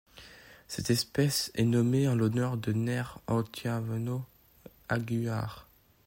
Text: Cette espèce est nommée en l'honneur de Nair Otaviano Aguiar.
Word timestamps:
Cette 0.67 0.89
espèce 0.89 1.51
est 1.53 1.63
nommée 1.63 2.07
en 2.07 2.15
l'honneur 2.15 2.57
de 2.57 2.73
Nair 2.73 3.19
Otaviano 3.27 4.25
Aguiar. 4.89 5.67